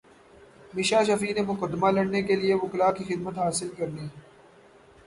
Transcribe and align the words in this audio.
میشا 0.73 0.99
شفیع 1.07 1.33
نے 1.35 1.41
مقدمہ 1.49 1.91
لڑنے 1.95 2.21
کیلئے 2.27 2.53
وکلاء 2.63 2.91
کی 2.97 3.03
خدمات 3.09 3.37
حاصل 3.43 3.69
کرلیں 3.77 4.07